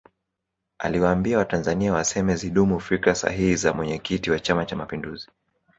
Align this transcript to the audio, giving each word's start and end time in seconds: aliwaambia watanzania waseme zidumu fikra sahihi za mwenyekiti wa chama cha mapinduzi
aliwaambia 0.77 1.37
watanzania 1.37 1.93
waseme 1.93 2.35
zidumu 2.35 2.79
fikra 2.79 3.15
sahihi 3.15 3.55
za 3.55 3.73
mwenyekiti 3.73 4.31
wa 4.31 4.39
chama 4.39 4.65
cha 4.65 4.75
mapinduzi 4.75 5.27